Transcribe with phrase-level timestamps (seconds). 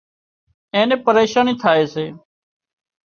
[0.75, 2.05] اين پريشانِي ٿائي سي